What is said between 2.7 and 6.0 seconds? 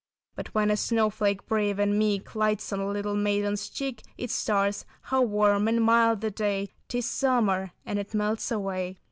on a little maiden's cheek, It starts—how warm and